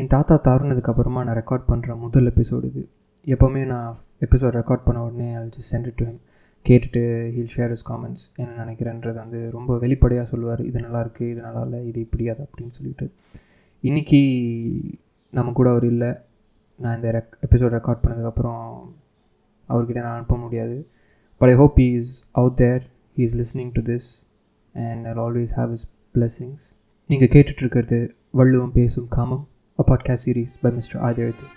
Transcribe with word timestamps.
என் 0.00 0.10
தாத்தா 0.12 0.34
தாருனதுக்கப்புறமா 0.44 1.20
நான் 1.26 1.36
ரெக்கார்ட் 1.38 1.64
பண்ணுற 1.70 1.94
முதல் 2.02 2.28
எபிசோடு 2.30 2.66
இது. 2.70 2.82
எப்போவுமே 3.26 3.62
நான் 3.72 3.96
எபிசோட் 4.26 4.54
ரெக்கார்ட் 4.58 4.84
பண்ண 4.86 5.00
உடனே 5.06 5.26
I'll 5.38 5.50
just 5.56 5.72
send 5.72 5.88
to 5.98 6.04
him 6.08 6.20
கேட்டுட்டு 6.66 7.02
ஹீல் 7.34 7.52
ஷேர் 7.56 7.72
இஸ் 7.74 7.84
காமெண்ட்ஸ் 7.90 8.24
என்ன 8.36 8.56
நினைக்கிறேன்றது 8.62 9.18
வந்து 9.24 9.50
ரொம்ப 9.56 9.76
வெளிப்படையாக 9.82 10.26
சொல்லுவார். 10.30 10.62
இது 10.68 10.80
நல்லா 10.80 11.00
இருக்குது 11.04 11.28
இது 11.32 11.40
நல்லா 11.40 11.62
இல்லை 11.66 11.80
இது 11.90 12.00
இப்படி 12.06 12.30
அது 12.34 12.42
அப்படின்னு 12.46 12.72
சொல்லிட்டு. 12.78 13.06
இன்றைக்கி 13.84 14.22
நம்ம 15.32 15.52
கூட 15.60 15.68
அவர் 15.74 15.86
இல்லை. 15.92 16.10
நான் 16.80 16.96
இந்த 16.96 17.10
ரெக் 17.18 17.36
எபிசோட் 17.48 17.76
ரெக்கார்ட் 17.78 18.02
பண்ணதுக்கப்புறம் 18.06 18.64
அவர்கிட்ட 19.68 20.00
நான் 20.06 20.16
அனுப்ப 20.16 20.36
முடியாது. 20.36 20.76
But 21.40 21.54
I 21.54 21.58
hope 21.62 21.78
he 21.84 21.88
is 22.00 22.12
out 22.32 22.58
there 22.64 22.82
he 23.16 23.24
is 23.28 23.38
listening 23.42 23.72
to 23.78 23.84
this 23.92 24.10
and 24.74 25.06
I 25.12 25.14
always 25.28 25.54
have 25.60 25.72
his 25.78 25.86
blessings 26.16 26.66
நீங்கள் 27.10 27.32
கேட்டுட்ருக்கிறது 27.36 28.00
வள்ளுவம் 28.40 28.76
பேசும் 28.80 29.08
காமம். 29.08 29.46
A 29.82 29.84
podcast 29.84 30.18
series 30.20 30.56
by 30.58 30.70
Mr. 30.70 30.96
Adirthi. 31.00 31.48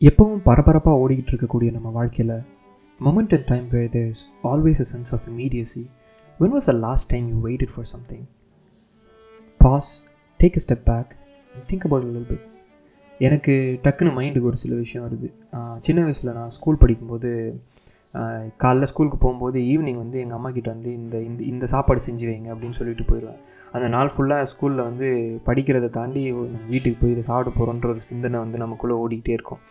எப்பவும் 0.00 0.42
பரபரப்பாக 0.42 1.00
ஓடிக்கிட்டு 1.02 1.32
இருக்கக்கூடிய 1.32 1.70
நம்ம 1.70 1.90
வாழ்க்கையில் 1.90 2.34
moment 3.04 3.32
in 3.32 3.42
time 3.44 3.66
where 3.68 3.88
there's 3.88 4.20
always 4.42 4.78
a 4.80 4.84
sense 4.84 5.10
of 5.12 5.26
immediacy. 5.28 5.84
When 6.40 6.50
was 6.50 6.66
the 6.66 6.76
last 6.84 7.10
time 7.10 7.24
you 7.28 7.38
waited 7.38 7.70
for 7.70 7.84
something? 7.84 8.22
Pause, 9.60 9.90
take 10.40 10.56
a 10.56 10.60
step 10.60 10.82
back, 10.84 11.16
and 11.54 11.62
think 11.64 11.84
about 11.84 12.02
it 12.02 12.08
a 12.08 12.12
little 12.14 12.28
bit. 12.34 12.42
எனக்கு 13.20 13.52
டக்குன்னு 13.82 14.12
மைண்டுக்கு 14.16 14.48
ஒரு 14.50 14.58
சில 14.62 14.74
விஷயம் 14.74 15.04
வருது 15.06 15.28
சின்ன 15.80 16.00
வயசில் 16.02 16.32
நான் 16.32 16.54
ஸ்கூல் 16.56 16.80
படிக்கும்போது 16.82 17.30
காலைல 18.62 18.86
ஸ்கூலுக்கு 18.90 19.18
போகும்போது 19.18 19.58
ஈவினிங் 19.72 20.00
வந்து 20.02 20.18
எங்கள் 20.22 20.38
அம்மா 20.38 20.50
கிட்ட 20.56 20.68
வந்து 20.74 20.90
இந்த 21.00 21.16
இந்த 21.28 21.40
இந்த 21.52 21.66
சாப்பாடு 21.74 22.00
செஞ்சு 22.06 22.26
வைங்க 22.30 22.48
அப்படின்னு 22.54 22.78
சொல்லிட்டு 22.80 23.04
போயிடுவேன் 23.10 23.38
அந்த 23.76 23.86
நாள் 23.88 24.12
ஃபுல்லாக 24.14 24.48
ஸ்கூலில் 24.52 24.84
வந்து 24.88 25.08
படிக்கிறதை 25.48 25.90
தாண்டி 25.98 26.22
வீட்டுக்கு 26.72 26.98
போய் 27.02 27.14
இதை 27.16 27.24
சாப்பிட 27.30 27.52
போகிறோன்ற 27.58 27.88
ஒரு 27.94 28.02
சிந்தனை 28.10 28.40
வந்து 28.44 28.60
நமக்குள்ளே 28.64 28.96
ஓடிக்கிட்டே 29.04 29.36
இருக்கும் 29.38 29.62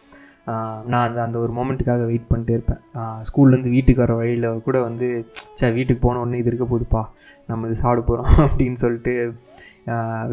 நான் 0.91 1.05
அந்த 1.07 1.19
அந்த 1.25 1.37
ஒரு 1.43 1.51
மொமெண்ட்டுக்காக 1.57 2.05
வெயிட் 2.09 2.29
பண்ணிட்டே 2.31 2.55
இருப்பேன். 2.57 2.81
ஸ்கூல்லேருந்து 3.27 3.71
வீட்டுக்கு 3.75 4.01
வர 4.03 4.13
வழியில் 4.19 4.47
கூட 4.65 4.77
வந்து 4.87 5.07
சே 5.59 5.69
வீட்டுக்கு 5.77 6.01
போன 6.05 6.21
உடனே 6.23 6.39
இது 6.41 6.49
இருக்க 6.51 6.65
போதுப்பா 6.73 7.01
நம்ம 7.49 7.67
இது 7.69 7.77
சாப்பிட 7.83 8.01
போகிறோம் 8.09 8.31
அப்படின்னு 8.47 8.79
சொல்லிட்டு 8.83 9.13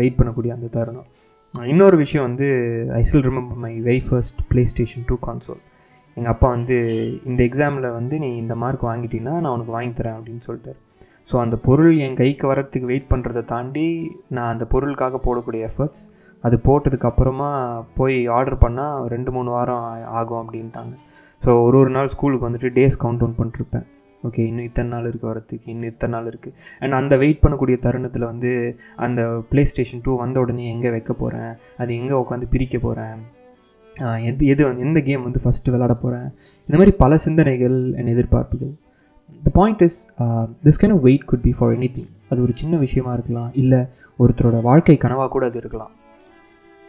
வெயிட் 0.00 0.18
பண்ணக்கூடிய 0.20 0.52
அந்த 0.56 0.70
தருணம். 0.76 1.08
இன்னொரு 1.54 1.96
விஷயம் 2.02 2.26
வந்து 2.28 2.48
I 2.98 3.02
still 3.08 3.26
remember 3.28 3.60
my 3.64 3.72
very 3.88 4.02
first 4.08 4.40
PlayStation 4.72 5.06
two 5.10 5.16
console 5.26 5.62
எங்கள் 6.16 6.32
அப்பா 6.32 6.48
வந்து 6.56 6.76
இந்த 7.30 7.40
எக்ஸாமில் 7.48 7.88
வந்து 7.98 8.14
நீ 8.24 8.28
இந்த 8.36 8.54
மார்க் 8.62 8.88
வாங்கிட்டீங்கன்னா 8.90 9.34
நான் 9.42 9.54
உனக்கு 9.56 9.74
வாங்கி 9.76 9.94
தரேன் 10.00 10.16
அப்படின்னு 10.18 10.42
சொல்லிட்டார். 10.48 10.78
ஸோ 11.30 11.36
அந்த 11.44 11.56
பொருள் 11.66 11.92
என் 12.04 12.18
கைக்கு 12.20 12.46
வரத்துக்கு 12.52 12.90
வெயிட் 12.92 13.10
பண்ணுறதை 13.12 13.42
தாண்டி 13.52 13.86
நான் 14.36 14.52
அந்த 14.54 14.64
பொருளுக்காக 14.74 15.20
போடக்கூடிய 15.26 15.62
எஃபர்ட்ஸ் 15.70 16.02
அது 16.44 16.56
போட்டதுக்கப்புறமா 16.66 17.48
போய் 17.98 18.18
ஆர்டர் 18.36 18.60
பண்ணால் 18.64 19.06
ரெண்டு 19.14 19.30
மூணு 19.36 19.50
வாரம் 19.56 19.86
ஆகும் 20.18 20.40
அப்படின்ட்டாங்க. 20.42 20.94
ஸோ 21.44 21.50
ஒரு 21.66 21.76
ஒரு 21.82 21.90
நாள் 21.96 22.12
ஸ்கூலுக்கு 22.14 22.46
வந்துட்டு 22.48 22.70
டேஸ் 22.78 23.00
கவுண்ட் 23.02 23.20
டவுன் 23.22 23.38
பண்ணிருப்பேன் 23.40 23.86
ஓகே 24.28 24.42
இன்னும் 24.48 24.66
இத்தனை 24.68 24.88
நாள் 24.94 25.06
இருக்குது 25.10 25.30
வரத்துக்கு 25.30 25.68
இன்னும் 25.72 25.90
இத்தனை 25.92 26.12
நாள் 26.14 26.26
இருக்குது 26.30 26.54
அண்ட் 26.82 26.96
அந்த 27.00 27.14
வெயிட் 27.22 27.42
பண்ணக்கூடிய 27.44 27.76
தருணத்தில் 27.84 28.26
வந்து 28.30 28.50
அந்த 29.06 29.20
ப்ளே 29.50 29.62
ஸ்டேஷன் 29.70 30.02
டூ 30.06 30.14
வந்த 30.22 30.40
உடனே 30.42 30.64
எங்கே 30.74 30.90
வைக்க 30.96 31.12
போகிறேன் 31.22 31.52
அது 31.82 31.90
எங்கே 32.00 32.16
உட்காந்து 32.22 32.48
பிரிக்க 32.54 32.78
போகிறேன் 32.86 33.20
எது 34.28 34.44
எது 34.52 34.66
எந்த 34.86 34.98
கேம் 35.06 35.24
வந்து 35.28 35.40
ஃபஸ்ட்டு 35.44 35.72
விளாட 35.74 35.94
போகிறேன் 36.02 36.28
இந்த 36.68 36.76
மாதிரி 36.80 36.92
பல 37.02 37.16
சிந்தனைகள் 37.26 37.78
என் 38.00 38.12
எதிர்பார்ப்புகள். 38.14 38.72
The 39.46 39.50
point 39.60 39.82
is 39.86 39.98
this 40.66 40.80
can 40.82 40.94
wait 41.06 41.26
could 41.30 41.44
be 41.46 41.54
for 41.58 41.72
any 41.78 41.90
அது 42.32 42.40
ஒரு 42.46 42.52
சின்ன 42.60 42.74
விஷயமா 42.84 43.12
இருக்கலாம். 43.18 43.50
இல்லை 43.62 43.80
ஒருத்தரோட 44.18 44.58
வாழ்க்கை 44.68 44.96
கனவாக 45.04 45.30
கூட 45.36 45.44
அது 45.50 45.58
இருக்கலாம். 45.62 45.92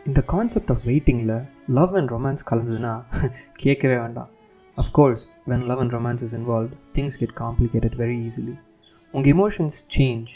இந்த 0.05 0.21
கான்செப்ட் 0.21 0.71
ஆஃப் 0.73 0.83
வெயிட்டிங்கில் 0.89 1.33
லவ் 1.77 1.91
அண்ட் 1.97 2.11
ரொமான்ஸ் 2.11 2.43
கலந்ததுன்னா 2.49 2.93
கேட்கவே 3.63 3.97
வேண்டாம். 3.97 4.29
Of course 4.77 5.23
when 5.47 5.65
love 5.69 5.77
and 5.77 5.93
romance 5.93 6.23
is 6.23 6.35
involve 6.35 6.71
things 6.91 7.17
get 7.19 7.35
complicated 7.41 7.95
very 7.95 8.15
easily 8.27 8.55
உங்கள் 9.13 9.31
emotions 9.31 9.79
change 9.97 10.31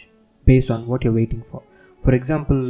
based 0.48 0.72
on 0.72 0.86
what 0.86 1.06
you 1.06 1.12
waiting 1.12 1.46
for 1.50 1.66
for 2.04 2.14
example 2.14 2.62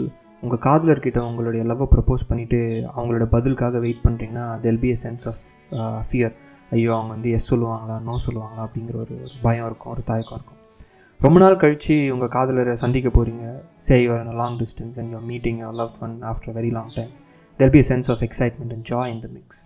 உங்கள் 0.44 0.59
காதலர்கிட்ட 0.59 1.19
உங்களுடைய 1.19 1.63
லவ்வை 1.63 1.88
ப்ரப்போஸ் 1.94 2.28
பண்ணிவிட்டு 2.29 2.59
அவங்களோட 2.95 3.25
பதிலுக்காக 3.25 3.79
வெயிட் 3.79 4.03
பண்ணுறீங்கன்னா 4.06 4.45
there'll 4.59 4.79
be 4.79 4.89
a 4.89 4.97
sense 5.03 5.27
of 5.27 5.44
fear 6.09 6.35
ஐயோ 6.72 6.91
அவங்க 6.94 7.13
வந்து 7.13 7.31
எஸ் 7.31 7.50
சொல்லுவாங்களா 7.53 7.97
நோ 8.01 8.16
சொல்லுவாங்களா 8.27 8.63
அப்படிங்கிற 8.67 8.95
ஒரு 8.95 9.17
பயம் 9.41 9.66
இருக்கும் 9.66 9.94
ஒரு 9.95 10.03
தாயக்கம் 10.06 10.38
இருக்கும். 10.39 10.62
ரொம்ப 11.19 11.37
நாள் 11.39 11.55
கழித்து 11.55 11.95
உங்கள் 12.11 12.31
காதலரை 12.33 12.73
சந்திக்க 12.81 13.09
போகிறீங்க 13.09 13.45
say 13.85 13.95
you're 14.01 14.23
in 14.23 14.35
long 14.35 14.57
distance 14.59 14.97
and 14.99 15.09
you're 15.11 15.27
meeting 15.29 15.59
your 15.59 15.77
love 15.79 15.93
one 15.99 16.15
after 16.31 16.53
very 16.55 16.71
long 16.71 16.91
time 16.95 17.11
there'll 17.59 17.73
be 17.75 17.81
sense 17.89 18.09
of 18.13 18.21
excitement 18.27 18.73
and 18.75 18.85
joy 18.91 19.11
in 19.13 19.21
the 19.21 19.29
mix 19.31 19.59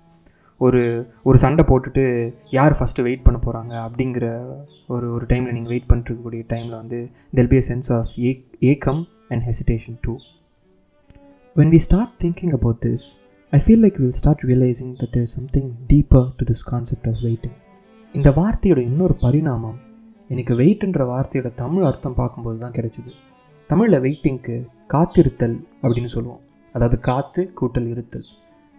ஒரு 0.62 0.82
ஒரு 1.26 1.38
சண்டை 1.38 1.64
போட்டுட்டு 1.68 2.04
யார் 2.52 2.76
ஃபஸ்ட்டு 2.78 3.06
வெயிட் 3.08 3.26
பண்ண 3.28 3.38
போகிறாங்க 3.40 3.74
அப்படிங்கிற 3.86 4.26
ஒரு 4.88 5.08
ஒரு 5.12 5.26
டைமில் 5.26 5.56
நீங்கள் 5.58 5.74
வெயிட் 5.74 5.90
பண்ணிருக்கக்கூடிய 5.90 6.44
டைமில் 6.50 6.78
வந்து 6.80 7.00
there'll 7.34 7.52
be 7.54 7.60
a 7.60 7.66
sense 7.70 7.90
of 7.98 8.12
a 8.24 8.32
ஏக்கம் 8.72 9.02
and 9.30 9.44
hesitation 9.50 10.00
too 10.02 10.16
when 11.56 11.72
we 11.72 11.82
start 11.88 12.16
thinking 12.20 12.54
about 12.54 12.82
this 12.86 13.06
I 13.54 13.62
feel 13.66 13.84
like 13.86 14.00
will 14.00 14.18
start 14.20 14.46
realising 14.46 14.96
that 15.00 15.14
there 15.18 15.30
something 15.36 15.70
deeper 15.90 16.28
to 16.38 16.46
this 16.46 16.66
concept 16.70 17.08
of 17.08 17.22
waiting 17.24 17.58
இந்த 18.14 18.30
வார்த்தையோட 18.38 18.82
இன்னொரு 18.86 19.16
பரிணாமம் 19.22 19.78
எனக்கு 20.30 20.54
வெயிட்ன்ற 20.60 21.04
வார்த்தையோட 21.12 21.50
தமிழ் 21.62 21.86
அர்த்தம் 21.90 22.18
பார்க்கும்போது 22.20 22.58
தான் 22.64 22.76
கிடைச்சிது. 22.78 23.12
தமிழில் 23.70 24.02
வெயிட்டிங்க்கு 24.06 24.56
காத்திருத்தல் 24.94 25.58
அப்படின்னு 25.84 26.12
சொல்லுவோம். 26.16 26.42
அதாவது 26.76 26.98
காத்து 27.10 27.42
கூட்டல் 27.60 27.90
இருத்தல். 27.94 28.28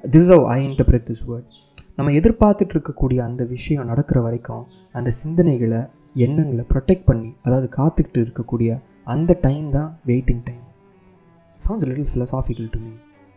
This 0.05 0.31
how 0.33 0.44
I 0.55 0.59
interpret 0.69 1.06
this 1.11 1.25
word 1.31 1.49
நம்ம 1.97 2.12
எதிர்பார்த்துட்டு 2.19 2.75
இருக்கக்கூடிய 2.77 3.19
அந்த 3.28 3.43
விஷயம் 3.44 3.88
நடக்கிற 3.91 4.19
வரைக்கும் 4.27 4.65
அந்த 4.99 5.11
சிந்தனைகளை 5.22 5.81
எண்ணங்களை 6.27 6.65
ப்ரொடெக்ட் 6.72 7.09
பண்ணி 7.11 7.31
அதாவது 7.47 7.69
காத்துக்கிட்டு 7.78 8.21
இருக்கக்கூடிய 8.27 8.71
அந்த 9.15 9.37
டைம் 9.47 9.67
தான் 9.77 9.91
waiting 10.11 10.43
time 10.49 10.65
sounds 11.61 11.88
little 11.91 12.11
philosophical 12.12 12.71
to 12.75 12.81
me 12.84 12.93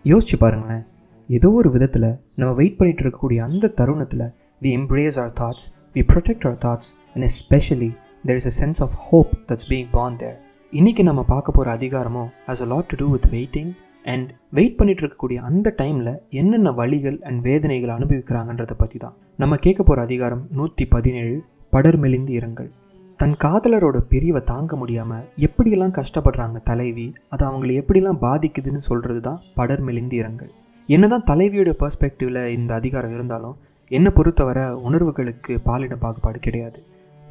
யோசிச்சு 0.06 0.38
பாருங்களேன். 0.44 0.86
ஏதோ 1.30 1.50
ஒரு 1.60 1.70
விதத்தில் 1.76 2.10
நம்ம 2.40 2.52
வெயிட் 2.60 2.78
பண்ணிகிட்டு 2.80 3.04
இருக்கக்கூடிய 3.06 3.40
அந்த 3.50 3.72
தருணத்தில் 3.80 4.26
we 4.64 4.72
embrace 4.80 5.18
our 5.22 5.36
thoughts 5.42 5.68
we 5.96 6.04
protect 6.12 6.46
our 6.48 6.60
thoughts 6.66 6.92
and 7.14 7.26
especially 7.30 7.92
there 8.28 8.38
is 8.40 8.48
a 8.50 8.52
sense 8.60 8.80
of 8.84 8.94
hope 9.06 9.32
that's 9.48 9.68
being 9.70 9.88
born 9.92 10.18
there 10.18 10.36
இன்றைக்கி 10.74 11.04
நம்ம 11.04 11.24
பார்க்க 11.24 11.52
போகிற 11.52 11.72
அதிகாரமும் 11.72 12.30
has 12.48 12.60
a 12.62 12.66
lot 12.66 12.86
to 12.86 12.96
do 12.96 13.08
with 13.10 13.28
waiting 13.32 13.72
and 14.06 14.30
wait 14.50 14.78
பண்ணிட்டு 14.78 15.02
இருக்கக்கூடிய 15.04 15.40
அந்த 15.50 15.74
டைமில் 15.78 16.12
என்னென்ன 16.30 16.72
வழிகள் 16.72 17.18
அண்ட் 17.22 17.42
வேதனைகள் 17.42 17.90
அனுபவிக்கிறாங்கன்றதை 17.90 18.78
பற்றி 18.78 18.98
தான் 18.98 19.16
நம்ம 19.36 19.56
கேட்க 19.56 19.84
போகிற 19.84 20.02
அதிகாரம் 20.02 20.48
நூற்றி 20.52 20.86
பதினேழு 20.86 21.36
படர் 21.70 21.98
மெலிந்து 21.98 22.34
இரங்கல். 22.34 22.72
தன் 23.20 23.36
காதலரோட 23.38 23.98
பிரிவை 24.12 24.42
தாங்க 24.44 24.76
முடியாமல் 24.76 25.28
எப்படியெல்லாம் 25.38 25.96
கஷ்டப்படுறாங்க 26.00 26.64
தலைவி 26.64 27.08
அது 27.30 27.46
அவங்களை 27.50 27.76
எப்படிலாம் 27.82 28.22
பாதிக்குதுன்னு 28.22 28.84
சொல்கிறது 28.90 29.20
தான் 29.20 29.40
படர் 29.56 29.82
மெலிந்து 29.82 30.16
இரங்கல். 30.16 30.52
என்னதான் 30.90 31.28
தலைவியோட 31.32 31.74
பர்ஸ்பெக்டிவில் 31.84 32.42
இந்த 32.48 32.74
அதிகாரம் 32.76 33.14
இருந்தாலும் 33.14 33.56
என்னை 33.92 34.12
பொறுத்தவரை 34.12 34.66
உணர்வுகளுக்கு 34.88 35.54
பாலின 35.60 35.96
பாகுபாடு 35.96 36.40
கிடையாது. 36.40 36.80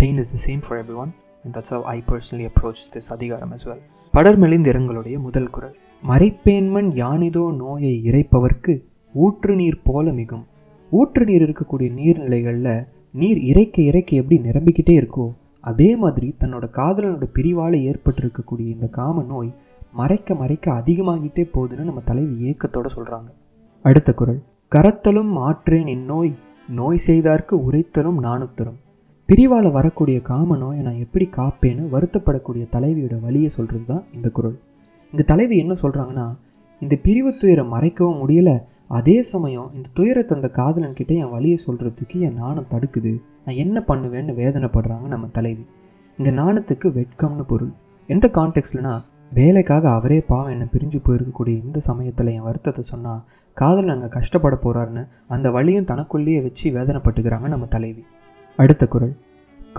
Pain 0.03 0.19
is 0.19 0.47
the 0.47 0.53
same 0.53 0.63
for 0.69 0.91
everyone 0.95 1.15
and 1.45 1.57
that's 1.57 1.83
I 1.83 2.03
personally 2.07 2.49
approach 2.49 2.83
this 2.93 3.13
அதிகாரம் 3.13 3.53
as 3.53 3.69
well. 3.69 3.79
படர் 4.13 4.39
மெலிந்து 4.39 4.73
இரங்கலுடைய 4.73 5.19
முதல் 5.19 5.51
குரல். 5.51 5.77
மறைப்பேன்மன் 6.09 6.89
யானிதோ 6.93 7.57
நோயை 7.57 8.01
இறைப்பவர்க்கு 8.05 8.85
ஊற்று 9.15 9.55
நீர் 9.55 9.81
போல 9.83 10.13
மிகும். 10.13 10.47
ஊற்று 10.91 11.25
நீர் 11.25 11.43
இருக்கக்கூடிய 11.43 11.91
நீர்நிலைகளில் 11.93 12.87
நீர் 13.13 13.39
இறைக்க 13.39 13.83
இறைக்க 13.83 14.17
எப்படி 14.17 14.41
நிரம்பிக்கிட்டே 14.41 15.01
இருக்கோ 15.01 15.33
அதே 15.61 15.97
மாதிரி 15.97 16.35
தன்னோட 16.41 16.69
காதலனோட 16.73 17.27
பிரிவால் 17.35 17.95
ஏற்பட்டிருக்கக்கூடிய 17.95 18.69
இந்த 18.69 18.87
காம 18.87 19.23
நோய் 19.23 19.55
மறைக்க 19.93 20.35
மறைக்க 20.35 20.73
அதிகமாகிட்டே 20.73 21.49
போகுதுன்னு 21.55 21.83
நம்ம 21.83 22.01
தலைவி 22.05 22.51
ஏக்கத்தோட 22.51 22.87
சொல்கிறாங்க 22.97 23.31
அடுத்த 23.83 24.15
குரல். 24.15 24.43
கரத்தலும் 24.71 25.35
ஆற்றேன் 25.35 25.87
இந்நோய். 25.87 26.35
நோய் 26.69 27.01
செய்தார்க்கு 27.07 27.53
உரைத்தலும் 27.53 28.23
நாணுத்தரும். 28.23 28.81
பிரிவால் 29.33 29.67
வரக்கூடிய 29.77 30.19
காம 30.29 30.57
நோயை 30.63 30.81
நான் 30.87 30.99
எப்படி 31.03 31.27
காப்பேன்னு 31.37 31.85
வருத்தப்படக்கூடிய 31.93 32.65
தலைவியோட 32.75 33.15
வழியை 33.23 33.51
சொல்கிறது 33.55 33.87
தான் 33.91 34.03
இந்த 34.17 34.29
குரல். 34.37 34.57
இந்த 35.13 35.23
தலைவி 35.31 35.57
என்ன 35.63 35.75
சொல்கிறாங்கன்னா 35.83 36.27
இந்த 36.83 36.95
பிரிவு 37.05 37.31
துயரை 37.41 37.65
மறைக்கவும் 37.73 38.21
முடியலை 38.23 38.55
அதே 38.99 39.17
சமயம் 39.31 39.71
இந்த 39.77 39.89
துயரத்தை 39.99 40.37
அந்த 40.37 40.49
காதலன்கிட்ட 40.59 41.13
என் 41.23 41.33
வழியை 41.37 41.59
சொல்கிறதுக்கு 41.67 42.17
என் 42.29 42.39
நாணம் 42.43 42.69
தடுக்குது. 42.75 43.13
நான் 43.45 43.61
என்ன 43.65 43.85
பண்ணுவேன்னு 43.91 44.37
வேதனைப்படுறாங்க 44.43 45.09
நம்ம 45.15 45.29
தலைவி. 45.39 45.65
இங்கே 46.19 46.33
நாணத்துக்கு 46.41 46.91
வெட்கம்னு 46.99 47.47
பொருள். 47.53 47.75
எந்த 48.09 48.29
கான்டெக்ட்லனா 48.39 48.95
வேலைக்காக 49.33 49.85
அவரே 49.99 50.23
பாவம் 50.33 50.55
என்னை 50.55 50.67
பிரிஞ்சு 50.75 51.01
போயிருக்கக்கூடிய 51.07 51.59
இந்த 51.67 51.81
சமயத்தில் 51.91 52.35
என் 52.39 52.49
வருத்தத்தை 52.49 52.85
சொன்னால் 52.95 53.23
காதல் 53.57 53.95
அங்கே 53.95 54.11
கஷ்டப்பட 54.19 54.59
போகிறாருன்னு 54.65 55.05
அந்த 55.37 55.51
வழியும் 55.59 55.93
தனக்குள்ளேயே 55.93 56.43
வச்சு 56.49 56.67
வேதனைப்பட்டுக்கிறாங்க 56.79 57.49
நம்ம 57.55 57.69
தலைவி. 57.77 58.05
அடுத்த 58.59 58.85
குரல். 58.87 59.13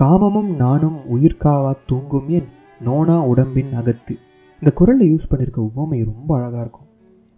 காமமும் 0.00 0.48
நானும் 0.56 0.96
உயிர்காவா 1.14 1.72
தூங்கும் 1.86 2.28
என் 2.28 2.48
நோனா 2.80 3.16
உடம்பின் 3.26 3.72
அகத்து. 3.72 4.14
இந்த 4.62 4.70
குரலில் 4.72 5.10
யூஸ் 5.10 5.28
பண்ணியிருக்க 5.30 5.60
உவமை 5.70 5.98
ரொம்ப 6.04 6.30
அழகாக 6.36 6.60
இருக்கும். 6.60 6.88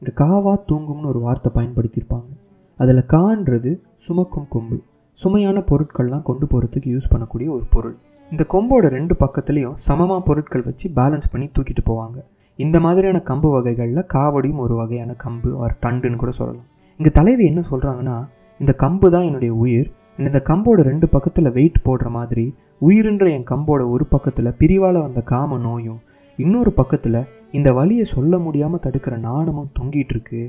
இங்கே 0.02 0.12
காவா 0.22 0.54
தூங்கும்னு 0.70 1.10
ஒரு 1.12 1.20
வார்த்தை 1.20 1.50
பயன்படுத்தியிருப்பாங்க. 1.54 2.30
அதில் 2.78 3.02
கான்றது 3.06 3.70
சுமக்கும் 3.96 4.48
கொம்பு. 4.48 4.78
சுமையான 5.18 5.58
பொருட்கள்லாம் 5.70 6.22
கொண்டு 6.22 6.46
போகிறதுக்கு 6.46 6.88
யூஸ் 6.94 7.12
பண்ணக்கூடிய 7.12 7.48
ஒரு 7.48 7.64
பொருள். 7.74 7.96
இந்த 8.30 8.46
கொம்போட 8.54 8.88
ரெண்டு 8.88 9.16
பக்கத்துலேயும் 9.24 9.76
சமமாக 9.88 10.20
பொருட்கள் 10.20 10.62
வச்சு 10.62 10.88
பேலன்ஸ் 10.90 11.30
பண்ணி 11.32 11.46
தூக்கிட்டு 11.46 11.84
போவாங்க. 11.90 12.18
இந்த 12.58 12.80
மாதிரியான 12.80 13.22
கம்பு 13.30 13.50
வகைகளில் 13.50 14.06
காவடியும் 14.14 14.62
ஒரு 14.66 14.74
வகையான 14.74 15.14
கம்பு 15.24 15.50
ஒரு 15.64 15.74
தண்டுன்னு 15.86 16.16
கூட 16.16 16.30
சொல்லலாம். 16.30 16.66
இங்கே 16.96 17.10
தலைவி 17.10 17.44
என்ன 17.46 17.62
சொல்கிறாங்கன்னா 17.70 18.16
இந்த 18.60 18.74
கம்பு 18.82 19.08
தான் 19.10 19.22
என்னுடைய 19.22 19.54
உயிர் 19.54 19.88
இந்த 20.24 20.38
கம்போட 20.48 20.80
ரெண்டு 20.88 21.06
பக்கத்தில் 21.14 21.54
வெயிட் 21.56 21.78
போடுற 21.86 22.08
மாதிரி 22.08 22.44
உயிருன்ற 22.80 23.24
என் 23.36 23.48
கம்போட 23.50 23.82
ஒரு 23.94 24.04
பக்கத்தில் 24.06 24.56
பிரிவால் 24.60 24.98
வந்த 25.04 25.20
காம 25.30 25.58
நோயும் 25.58 25.98
இன்னொரு 26.38 26.70
பக்கத்தில் 26.72 27.18
இந்த 27.50 27.68
வழியை 27.72 28.04
சொல்ல 28.12 28.38
முடியாமல் 28.38 28.82
தடுக்கிற 28.86 29.14
நாணமும் 29.26 29.72
தொங்கிட்டு 29.78 30.14
இருக்கு. 30.14 30.40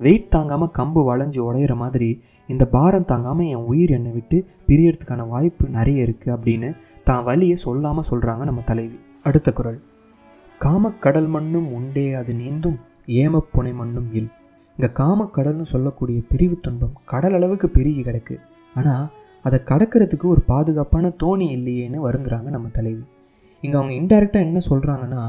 வெயிட் 0.00 0.32
தாங்காமல் 0.34 0.72
கம்பு 0.78 1.00
வளைஞ்சு 1.08 1.40
உடையிற 1.46 1.74
மாதிரி 1.82 2.08
இந்த 2.48 2.64
பாரம் 2.74 3.06
தாங்காமல் 3.12 3.46
என் 3.46 3.66
உயிர் 3.70 3.90
என்னை 3.90 4.12
விட்டு 4.12 4.38
பிரியறதுக்கான 4.68 5.24
வாய்ப்பு 5.28 5.66
நிறைய 5.68 6.06
இருக்குது 6.06 6.34
அப்படின்னு 6.36 6.68
தான் 7.04 7.24
வழியை 7.24 7.56
சொல்லாமல் 7.64 8.08
சொல்கிறாங்க 8.10 8.44
நம்ம 8.44 8.64
தலைவி. 8.70 8.98
அடுத்த 9.22 9.52
குரல். 9.52 9.80
காமக்கடல் 10.60 11.30
மண்ணும் 11.36 11.68
உண்டே 11.78 12.06
அது 12.20 12.34
நீந்தும் 12.34 12.78
ஏமப்புனை 13.22 13.72
மண்ணும் 13.80 14.10
இல். 14.12 14.30
இங்கே 14.78 14.90
காமக்கடல்னு 15.00 15.66
சொல்லக்கூடிய 15.74 16.20
பிரிவு 16.32 16.58
துன்பம் 16.60 16.94
கடல் 17.14 17.36
அளவுக்கு 17.38 17.70
பெருகி 17.70 18.02
கிடக்கு. 18.02 18.36
ஆனால் 18.76 19.04
அதை 19.44 19.58
கடக்கிறதுக்கு 19.70 20.26
ஒரு 20.34 20.42
பாதுகாப்பான 20.52 21.12
தோணி 21.22 21.46
இல்லையேன்னு 21.56 21.98
வருந்துறாங்க 22.06 22.48
நம்ம 22.54 22.68
தலைவி. 22.78 23.04
இங்கே 23.62 23.76
அவங்க 23.78 23.92
இன்டெரக்டாக 24.00 24.46
என்ன 24.48 24.60
சொல்கிறாங்கன்னா 24.70 25.22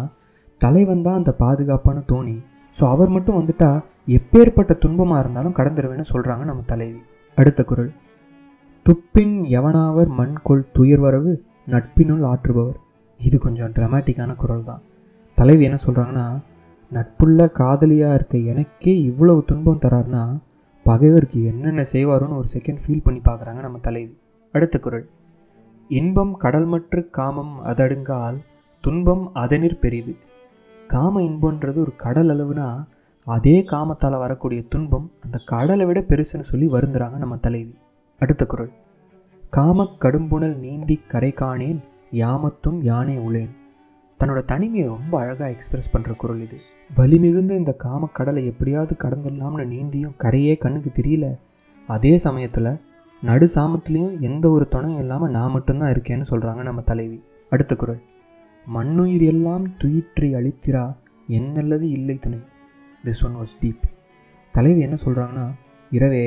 தலைவன் 0.62 1.04
தான் 1.08 1.20
அந்த 1.22 1.32
பாதுகாப்பான 1.44 1.98
தோணி. 2.12 2.36
ஸோ 2.74 2.84
அவர் 2.94 3.14
மட்டும் 3.16 3.38
வந்துட்டா 3.40 3.70
எப்பேற்பட்ட 4.18 4.74
துன்பமாக 4.84 5.22
இருந்தாலும் 5.24 5.58
கடந்துருவேன்னு 5.60 6.12
சொல்கிறாங்க 6.14 6.44
நம்ம 6.50 6.64
தலைவி. 6.72 7.00
அடுத்த 7.38 7.62
குரல். 7.64 7.92
துப்பின் 8.86 9.36
எவனாவர் 9.60 10.10
மண்கொள் 10.20 10.68
துயர்வரவு 10.76 11.32
நட்பினுள் 11.68 12.24
ஆற்றுபவர். 12.32 12.78
இது 13.20 13.38
கொஞ்சம் 13.46 13.74
ட்ரமாட்டிக்கான 13.78 14.32
குரல் 14.36 14.68
தான். 14.70 14.82
தலைவி 15.38 15.64
என்ன 15.70 15.80
சொல்கிறாங்கன்னா 15.86 16.28
நட்புள்ள 16.92 17.48
காதலியாக 17.60 18.18
இருக்க 18.18 18.38
எனக்கே 18.52 18.94
இவ்வளவு 19.10 19.40
துன்பம் 19.50 19.82
தராருன்னா 19.86 20.24
பகைவருக்கு 20.88 21.45
என்னென்ன 21.45 21.84
செய்வாரோன்னு 21.94 22.38
ஒரு 22.38 22.45
செகண்ட் 22.54 22.78
ஃபீல் 22.88 23.04
பண்ணி 23.04 23.19
பார்க்குறாங்க 23.19 23.60
நம்ம 23.60 23.78
தலைவி. 23.78 24.18
அடுத்த 24.51 24.80
குரல். 24.80 25.10
இன்பம் 25.88 26.39
கடல்மற்று 26.42 27.10
காமம் 27.10 27.63
அதடுங்கால் 27.63 28.38
துன்பம் 28.81 29.31
அதனிற் 29.36 29.80
பெரிது. 29.80 30.16
காம 30.88 31.22
இன்பன்றது 31.22 31.78
ஒரு 31.78 31.95
கடல் 31.95 32.30
அளவுனா 32.30 32.86
அதே 33.25 33.62
காமத்தால் 33.62 34.18
வரக்கூடிய 34.18 34.63
துன்பம் 34.69 35.12
அந்த 35.24 35.39
கடலை 35.45 35.86
விட 35.86 36.00
பெருசுன்னு 36.00 36.48
சொல்லி 36.50 36.68
வருந்துறாங்க 36.68 37.18
நம்ம 37.18 37.38
தலைவி. 37.38 37.78
அடுத்த 38.19 38.45
குரல். 38.45 38.72
காமக் 39.57 39.95
கடும்புணல் 40.00 40.56
நீந்தி 40.56 41.01
கரை 41.07 41.34
காணேன் 41.36 41.80
யாமத்தும் 42.12 42.81
யானே 42.81 43.18
உளேன் 43.18 43.56
தன்னோட 44.19 44.44
தனிமையை 44.44 44.88
ரொம்ப 44.88 45.19
அழகாக 45.19 45.50
எக்ஸ்பிரஸ் 45.50 45.98
பண்ணுற 45.98 46.16
குரல் 46.16 46.42
இது. 46.42 46.57
வலிமிகுந்த 46.89 47.51
இந்த 47.51 47.72
காம 47.74 48.10
கடலை 48.13 48.45
எப்படியாவது 48.45 48.94
கடந்துடலாம்னு 49.04 49.66
நீந்தியும் 49.74 50.16
கரையே 50.18 50.57
கண்ணுக்கு 50.57 50.92
தெரியல. 50.92 51.28
அதே 51.88 52.18
சமயத்தில் 52.18 52.69
நடு 53.22 53.48
சாமத்துலேயும் 53.56 54.19
எந்த 54.19 54.45
ஒரு 54.50 54.68
துணையும் 54.68 55.00
இல்லாமல் 55.00 55.31
நான் 55.31 55.51
மட்டும்தான் 55.51 55.92
இருக்கேன்னு 55.94 56.25
சொல்கிறாங்க 56.30 56.62
நம்ம 56.62 56.81
தலைவி. 56.81 57.24
அடுத்த 57.50 57.75
குரல். 57.75 58.01
மண்ணுயிர் 58.68 59.22
எல்லாம் 59.22 59.66
துயிற்றி 59.78 60.30
அழித்திரா 60.39 60.86
என்னல்லது 61.28 61.81
இல்லை 61.81 62.18
துணை. 62.18 62.39
திஸ் 63.04 63.24
ஒன் 63.25 63.36
வாஸ் 63.36 63.56
டீப் 63.62 63.86
தலைவி 64.54 64.80
என்ன 64.80 64.98
சொல்கிறாங்கன்னா 65.06 65.45
இரவே 65.92 66.25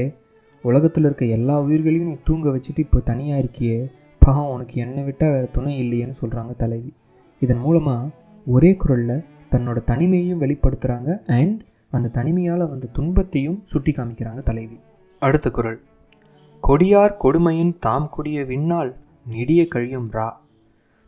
உலகத்தில் 0.64 1.04
இருக்க 1.04 1.24
எல்லா 1.24 1.60
உயிர்களையும் 1.60 2.08
நீ 2.08 2.16
தூங்க 2.24 2.48
வச்சுட்டு 2.48 2.78
இப்போ 2.78 3.00
தனியாக 3.00 3.42
இருக்கியே 3.42 3.78
பாவம் 4.18 4.50
உனக்கு 4.50 4.74
என்னை 4.80 5.02
விட்டால் 5.02 5.30
வேறு 5.30 5.48
துணை 5.52 5.74
இல்லையேன்னு 5.82 6.16
சொல்கிறாங்க 6.22 6.54
தலைவி. 6.56 6.92
இதன் 7.40 7.62
மூலமாக 7.64 8.08
ஒரே 8.46 8.76
குரலில் 8.76 9.24
தன்னோட 9.50 9.76
தனிமையையும் 9.76 10.40
வெளிப்படுத்துகிறாங்க 10.40 11.26
அண்ட் 11.26 11.62
அந்த 11.90 12.22
தனிமையால் 12.22 12.68
வந்த 12.68 12.88
துன்பத்தையும் 12.92 13.60
சுட்டி 13.64 13.92
காமிக்கிறாங்க 13.92 14.38
தலைவி. 14.38 14.80
அடுத்த 15.18 15.50
குரல். 15.50 15.80
கொடியார் 16.68 17.16
கொடுமையின் 17.16 17.76
தாம் 17.80 18.08
கொடிய 18.10 18.44
விண்ணால் 18.44 18.96
நெடிய 19.26 19.68
கழியும் 19.68 20.10
ரா. 20.10 20.30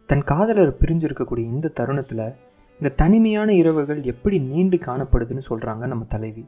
தன் 0.06 0.24
காதலர் 0.24 0.76
பிரிஞ்சிருக்கக்கூடிய 0.80 1.38
இந்த 1.38 1.68
தருணத்தில் 1.68 2.34
இந்த 2.72 2.88
தனிமையான 2.88 3.52
இரவுகள் 3.52 4.02
எப்படி 4.02 4.38
நீண்டு 4.38 4.76
காணப்படுதுன்னு 4.76 5.40
சொல்கிறாங்க 5.48 5.86
நம்ம 5.86 6.04
தலைவி. 6.08 6.46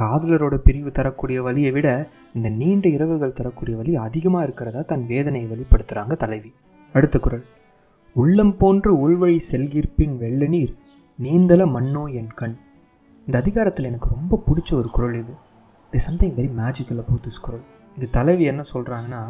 காதலரோட 0.00 0.56
பிரிவு 0.56 0.90
தரக்கூடிய 0.90 1.42
வழியை 1.42 1.70
விட 1.70 2.08
இந்த 2.34 2.48
நீண்ட 2.48 2.88
இரவுகள் 2.88 3.32
தரக்கூடிய 3.32 3.76
வழி 3.76 3.96
அதிகமாக 3.96 4.44
இருக்கிறதா 4.44 4.80
தன் 4.80 5.06
வேதனையை 5.06 5.50
வெளிப்படுத்துகிறாங்க 5.50 6.16
தலைவி. 6.16 6.52
அடுத்த 6.92 7.18
குரல். 7.18 7.44
உள்ளம் 8.14 8.56
போன்று 8.56 9.10
உள்வழி 9.10 9.38
செல்கிற்பின் 9.52 10.16
வெள்ள 10.16 10.46
நீர் 10.46 10.74
நீந்தல 11.18 11.62
மண்ணோ 11.74 12.12
என் 12.12 12.32
கண். 12.34 12.56
இந்த 13.26 13.38
அதிகாரத்தில் 13.38 13.84
எனக்கு 13.84 14.08
ரொம்ப 14.08 14.42
பிடிச்ச 14.46 14.74
ஒரு 14.74 14.88
குரல் 14.90 15.14
இது. 15.14 15.32
இது 15.88 15.98
something 15.98 16.34
very 16.34 16.50
magical 16.60 17.00
about 17.02 17.24
this 17.26 17.40
குரல். 17.40 17.64
இந்த 17.94 18.06
தலைவி 18.06 18.44
என்ன 18.44 18.62
சொல்கிறாங்கன்னா 18.74 19.22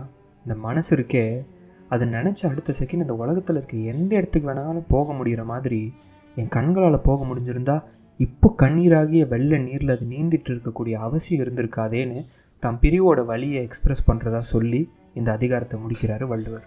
இந்த 0.45 0.55
மனசு 0.55 0.97
இருக்கே 0.97 1.45
அதை 1.89 2.09
நினச்ச 2.09 2.41
அடுத்த 2.47 2.75
செகண்ட் 2.81 3.05
இந்த 3.05 3.15
உலகத்தில் 3.15 3.57
இருக்க 3.57 3.77
எந்த 3.77 4.17
இடத்துக்கு 4.17 4.51
வேணாலும் 4.51 4.87
போக 4.89 5.13
முடிகிற 5.13 5.45
மாதிரி 5.45 5.95
என் 6.37 6.49
கண்களால் 6.49 7.01
போக 7.01 7.21
முடிஞ்சிருந்தா 7.25 7.83
இப்போ 8.17 8.55
கண்ணீராகிய 8.63 9.27
வெள்ளை 9.27 9.59
நீரில் 9.59 9.95
அது 9.97 10.07
நீந்திட்டு 10.07 10.53
இருக்கக்கூடிய 10.55 10.93
அவசியம் 10.93 11.43
இருந்திருக்காதேன்னு 11.45 12.27
தம் 12.63 12.81
பிரிவோட 12.81 13.25
வழியை 13.25 13.69
எக்ஸ்ப்ரெஸ் 13.69 14.07
பண்ணுறதா 14.07 14.39
சொல்லி 14.39 14.91
இந்த 15.15 15.33
அதிகாரத்தை 15.33 15.81
முடிக்கிறாரு 15.81 16.25
Valluvar. 16.25 16.67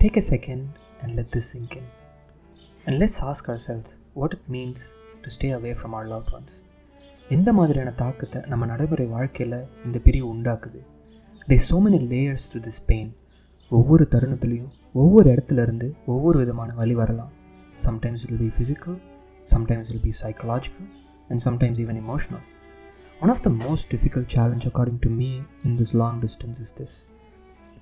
Take 0.00 0.20
a 0.22 0.26
second 0.30 0.68
and 1.02 1.14
let 1.14 1.32
this 1.36 1.50
sink 1.54 1.76
and 2.86 2.98
let's 3.02 3.22
ask 3.24 3.50
ourselves 3.68 3.98
what 4.16 4.34
it 4.36 4.48
means 4.48 4.84
to 5.22 5.30
stay 5.30 5.48
away 5.50 5.72
from 5.78 5.94
our 5.98 6.06
love 6.06 6.28
ones 6.36 6.56
எந்த 7.28 7.50
மாதிரியான 7.52 7.90
தாக்கத்தை 7.94 8.40
நம்ம 8.46 8.66
நடைமுறை 8.66 9.06
வாழ்க்கையில் 9.08 9.58
இந்த 9.84 9.98
பிரிவு 10.06 10.28
உண்டாக்குது 10.34 10.80
they 11.48 11.58
so 11.66 11.78
many 11.84 12.00
layers 12.12 12.46
to 12.52 12.60
this 12.60 12.80
pain 12.86 13.10
ஒவ்வொரு 13.70 14.04
தருணத்துலேயும் 14.14 14.70
ஒவ்வொரு 14.94 15.26
இடத்துலேருந்து 15.30 15.88
ஒவ்வொரு 16.06 16.38
விதமான 16.38 16.70
வழி 16.74 16.94
வரலாம் 16.94 17.32
sometimes 17.84 18.24
will 18.24 18.40
be 18.40 18.50
physical 18.56 18.96
sometimes 19.48 19.90
will 19.90 20.02
be 20.02 20.14
psychological 20.20 20.88
and 21.30 21.42
sometimes 21.46 21.80
even 21.84 22.00
emotional 22.02 22.44
one 23.20 23.30
of 23.30 23.44
the 23.46 23.52
most 23.60 23.88
difficult 23.94 24.30
challenge 24.36 24.66
according 24.70 25.00
to 25.06 25.12
me 25.16 25.30
in 25.64 25.76
this 25.80 25.94
long 26.02 26.18
distance 26.20 26.60
is 26.64 26.74
this 26.80 26.96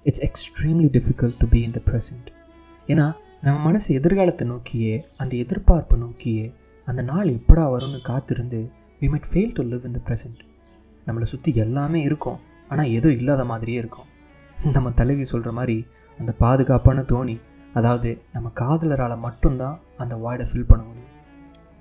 it's 0.06 0.22
extremely 0.28 0.88
difficult 0.96 1.38
to 1.38 1.48
be 1.48 1.62
in 1.62 1.74
the 1.78 1.82
present 1.88 2.28
ஏன்னா 2.88 3.06
நம்ம 3.42 3.58
மனசு 3.58 3.94
எதிர்காலத்தை 3.94 4.46
நோக்கியே 4.46 5.08
அந்த 5.16 5.36
எதிர்பார்ப்பை 5.36 5.96
நோக்கியே 5.96 6.54
அந்த 6.84 7.02
நாள் 7.02 7.26
எப்படா 7.26 7.64
வரும்னு 7.72 8.00
காத்திருந்து 8.02 8.70
we 9.00 9.08
met 9.10 9.28
fail 9.32 9.52
to 9.52 9.62
live 9.62 9.84
in 9.84 9.96
the 9.96 10.00
present. 10.06 10.36
நம்மளை 11.06 11.22
சுற்றி 11.22 11.54
எல்லாமே 11.54 12.00
இருக்கும் 12.02 12.38
ஆனால் 12.68 12.86
ஏதோ 12.86 13.12
இல்லாத 13.12 13.44
மாதிரியே 13.44 13.78
இருக்கும். 13.78 14.04
நம்ம 14.72 14.90
தலைவி 14.90 15.24
சொல்கிற 15.24 15.52
மாதிரி 15.52 15.86
அந்த 16.18 16.32
பாதுகாப்பான 16.38 17.00
தோணி 17.00 17.40
அதாவது 17.74 18.22
நம்ம 18.32 18.50
காதலரால் 18.60 19.18
மட்டும்தான் 19.18 19.80
அந்த 19.96 20.16
வாய்டை 20.16 20.46
ஃபில் 20.52 20.68
பண்ண 20.68 20.84
முடியும். 20.84 21.12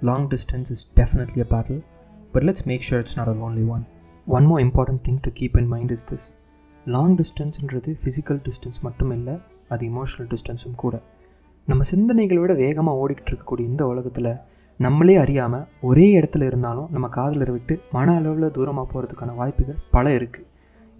Long 0.02 0.28
distance 0.28 0.72
is 0.76 0.88
definitely 0.96 1.40
a 1.40 1.48
battle 1.54 1.82
but 2.32 2.44
let's 2.44 2.66
make 2.66 2.86
sure 2.90 3.02
it's 3.06 3.18
not 3.18 3.28
a 3.28 3.38
lonely 3.44 3.68
one 3.68 3.86
one 4.28 4.46
more 4.46 4.62
important 4.62 5.04
thing 5.08 5.22
to 5.22 5.32
keep 5.40 5.58
in 5.58 5.68
mind 5.68 5.92
is 5.92 6.08
this 6.14 6.28
long 6.86 7.18
டிஸ்டன்ஸ்ன்றது 7.18 7.94
ஃபிசிக்கல் 8.04 8.42
டிஸ்டன்ஸ் 8.50 8.82
மட்டும் 8.82 9.12
இல்லை 9.12 9.38
அது 9.70 9.86
இமோஷனல் 9.88 10.36
டிஸ்டன்ஸும் 10.36 10.76
கூட. 10.76 11.02
நம்ம 11.70 11.86
சிந்தனைகளை 11.92 12.40
விட 12.42 12.54
வேகமாக 12.64 13.00
ஓடிக்கிட்டு 13.02 13.32
இருக்கக்கூடிய 13.32 13.66
இந்த 13.72 13.84
உலகத்தில் 13.88 14.30
நம்மளே 14.80 15.16
அறியாமல் 15.16 15.66
ஒரே 15.90 16.06
இடத்துல 16.20 16.46
இருந்தாலும் 16.50 16.90
நம்ம 16.96 17.08
காதலரை 17.16 17.54
விட்டு 17.56 17.76
மன 17.96 18.14
அளவில் 18.20 18.54
தூரமாக 18.58 18.86
போகிறதுக்கான 18.92 19.36
வாய்ப்புகள் 19.36 19.80
பல 19.96 20.14
இருக்குது 20.18 20.46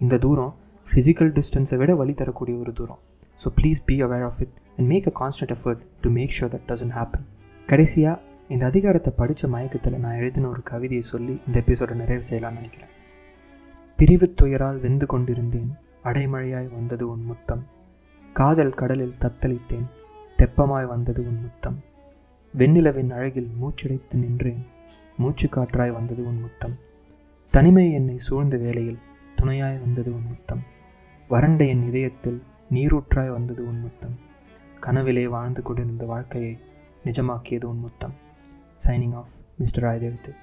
இந்த 0.00 0.18
தூரம் 0.24 0.52
ஃபிசிக்கல் 0.88 1.30
டிஸ்டன்ஸை 1.38 1.76
விட 1.82 1.94
வழி 1.94 2.14
தரக்கூடிய 2.14 2.56
ஒரு 2.58 2.72
தூரம். 2.72 3.00
So 3.42 3.48
please 3.58 3.80
be 3.88 3.96
aware 4.06 4.24
of 4.28 4.40
it 4.44 4.54
and 4.76 4.88
make 4.92 5.08
a 5.10 5.12
constant 5.20 5.54
effort 5.56 5.82
to 6.00 6.10
make 6.10 6.34
sure 6.38 6.52
that 6.54 6.66
doesn't 6.70 6.94
happen 6.98 7.26
கடைசியாக 7.68 8.16
இந்த 8.54 8.64
அதிகாரத்தை 8.66 9.12
படித்த 9.20 9.48
மயக்கத்தில் 9.54 9.98
நான் 10.04 10.18
எழுதின 10.20 10.48
ஒரு 10.48 10.62
கவிதையை 10.70 11.04
சொல்லி 11.12 11.34
இந்த 11.46 11.56
எபிசோடை 11.64 11.96
நிறைவு 11.96 12.24
செய்யலாம்னு 12.30 12.58
நினைக்கிறேன். 12.60 12.92
பிரிவு 13.98 14.26
துயரால் 14.42 14.80
வெந்து 14.84 15.06
கொண்டிருந்தேன். 15.06 15.70
அடைமழையாய் 16.04 16.68
வந்தது 16.76 17.04
உன் 17.08 17.24
முத்தம். 17.24 17.64
காதல் 18.32 18.76
கடலில் 18.80 19.18
தத்தளித்தேன். 19.24 19.86
தெப்பமாய் 20.38 20.86
வந்தது 20.86 21.26
உன் 21.26 21.40
முத்தம். 21.40 21.84
வெண்ணிலவின் 22.58 23.10
அழகில் 23.10 23.50
மூச்சிடைத்து 23.60 24.14
நின்றேன். 24.14 24.66
மூச்சு 25.16 25.48
காற்றாய் 25.48 25.92
வந்தது 25.92 26.26
உன் 26.26 26.40
முத்தம். 26.40 26.76
தனிமை 27.50 27.92
என்னை 27.92 28.18
சூழ்ந்த 28.18 28.56
வேளையில் 28.56 28.98
துணையாய் 29.36 29.78
வந்தது 29.78 30.14
உன் 30.14 30.26
முத்தம். 30.26 30.62
வறண்ட 31.28 31.64
என் 31.64 31.82
இதயத்தில் 31.82 32.42
நீரூற்றாய் 32.70 33.28
வந்தது 33.28 33.66
உன் 33.66 33.80
முத்தம். 33.80 34.18
கனவிலே 34.80 35.28
வாழ்ந்து 35.28 35.62
கொண்டிருந்த 35.62 36.06
வாழ்க்கையை 36.06 36.58
நிஜமாக்கியது 37.04 37.64
உன் 37.64 37.78
முத்தம். 37.78 38.14
Signing 38.86 39.14
off 39.14 39.28
mister 39.56 39.84
Aayudhaezhuthu 39.84 40.34